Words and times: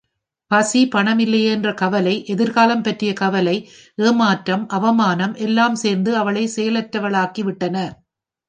பசி 0.51 0.87
பணமில்லையே 0.95 1.49
என்ற 1.51 1.73
கவலை, 1.73 2.25
எதிர்காலம் 2.27 2.81
பற்றிய 2.81 3.13
கவலை, 3.13 3.55
ஏமாற்றம், 3.97 4.67
அவமானம் 4.69 5.35
எல்லம் 5.37 5.73
சேர்ந்து 5.73 6.17
அவளைச் 6.17 6.59
செயலற்றவளாக்கி 6.59 7.43
விட்டன. 7.43 7.77